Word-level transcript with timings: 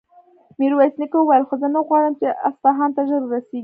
ميرويس 0.59 0.93
نيکه 1.01 1.17
وويل: 1.19 1.43
خو 1.47 1.55
زه 1.61 1.67
نه 1.75 1.79
غواړم 1.87 2.13
چې 2.19 2.27
اصفهان 2.49 2.89
ته 2.95 3.01
ژر 3.09 3.21
ورسېږي. 3.25 3.59